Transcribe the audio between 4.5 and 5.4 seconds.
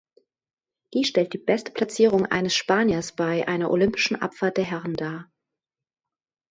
der Herren dar.